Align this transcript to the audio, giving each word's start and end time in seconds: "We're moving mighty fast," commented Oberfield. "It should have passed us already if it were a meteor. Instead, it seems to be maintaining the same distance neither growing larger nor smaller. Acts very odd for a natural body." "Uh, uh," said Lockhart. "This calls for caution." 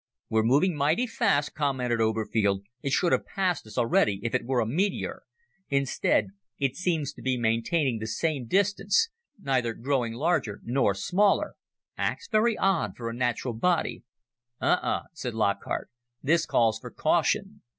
"We're 0.31 0.41
moving 0.41 0.75
mighty 0.75 1.05
fast," 1.05 1.53
commented 1.53 1.99
Oberfield. 2.01 2.63
"It 2.81 2.91
should 2.91 3.11
have 3.11 3.23
passed 3.23 3.67
us 3.67 3.77
already 3.77 4.19
if 4.23 4.33
it 4.33 4.45
were 4.47 4.59
a 4.59 4.65
meteor. 4.65 5.21
Instead, 5.69 6.29
it 6.57 6.75
seems 6.75 7.13
to 7.13 7.21
be 7.21 7.37
maintaining 7.37 7.99
the 7.99 8.07
same 8.07 8.47
distance 8.47 9.09
neither 9.39 9.75
growing 9.75 10.13
larger 10.13 10.59
nor 10.63 10.95
smaller. 10.95 11.53
Acts 11.99 12.27
very 12.27 12.57
odd 12.57 12.97
for 12.97 13.11
a 13.11 13.13
natural 13.13 13.53
body." 13.53 14.01
"Uh, 14.59 14.79
uh," 14.81 15.03
said 15.13 15.35
Lockhart. 15.35 15.91
"This 16.23 16.47
calls 16.47 16.79
for 16.79 16.89
caution." 16.89 17.61